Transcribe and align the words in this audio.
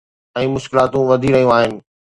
۽ 0.41 0.45
مشڪلاتون 0.55 1.03
وڌي 1.13 1.29
رهيون 1.37 1.51
آهن. 1.61 1.71